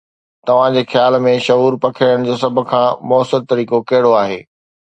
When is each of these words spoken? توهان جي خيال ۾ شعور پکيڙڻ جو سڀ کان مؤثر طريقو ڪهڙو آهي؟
توهان 0.49 0.71
جي 0.77 0.81
خيال 0.93 1.17
۾ 1.25 1.33
شعور 1.47 1.77
پکيڙڻ 1.85 2.25
جو 2.31 2.39
سڀ 2.45 2.65
کان 2.73 2.89
مؤثر 3.13 3.47
طريقو 3.55 3.85
ڪهڙو 3.93 4.19
آهي؟ 4.25 4.43